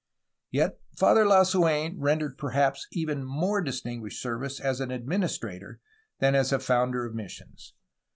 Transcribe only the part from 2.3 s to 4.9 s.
perhaps even more dis tinguished service as an